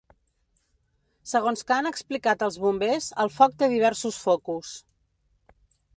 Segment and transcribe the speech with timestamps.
[1.33, 4.77] Segons que han explicat els bombers, el foc té diversos focus.